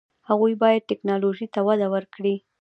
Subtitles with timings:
[0.29, 2.35] هغوی باید ټیکنالوژي ته وده ورکړي.